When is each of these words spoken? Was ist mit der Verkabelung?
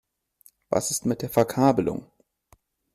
Was 0.71 0.89
ist 0.89 1.05
mit 1.05 1.21
der 1.21 1.29
Verkabelung? 1.29 2.09